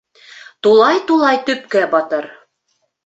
Тулай-тулай 0.67 1.39
төпкә 1.51 1.83
батыр 1.93 2.29